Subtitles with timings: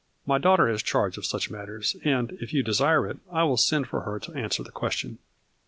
[0.25, 3.85] My daughter has charge of such matters, and, if you desire it, I will send
[3.85, 5.19] for her to answer the question."